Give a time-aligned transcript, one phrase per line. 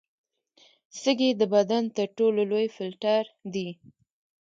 [1.01, 3.69] سږي د بدن تر ټولو لوی فلټر دي.